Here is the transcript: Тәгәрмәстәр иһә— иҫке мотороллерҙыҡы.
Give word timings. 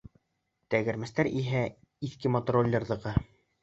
Тәгәрмәстәр 0.75 1.31
иһә— 1.43 1.63
иҫке 2.11 2.37
мотороллерҙыҡы. 2.39 3.19